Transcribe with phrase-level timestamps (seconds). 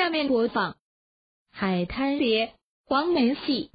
[0.00, 0.76] 下面播放
[1.52, 2.54] 海滩别
[2.86, 3.70] 黄梅戏。